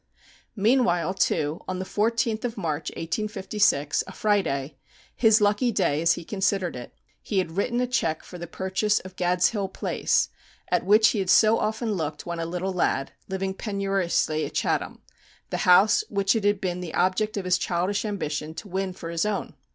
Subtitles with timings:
[0.55, 4.77] Meanwhile, too, on the 14th of March, 1856, a Friday,
[5.15, 8.97] his lucky day as he considered it, he had written a cheque for the purchase
[8.97, 10.29] of Gad's Hill Place,
[10.69, 15.03] at which he had so often looked when a little lad, living penuriously at Chatham
[15.51, 19.11] the house which it had been the object of his childish ambition to win for
[19.11, 19.53] his own.